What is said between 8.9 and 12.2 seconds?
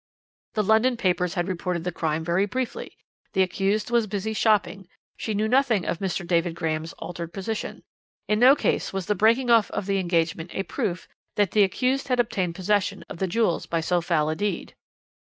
was the breaking off of the engagement a proof that the accused had